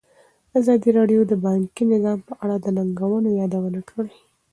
[0.59, 4.15] ازادي راډیو د بانکي نظام په اړه د ننګونو یادونه کړې.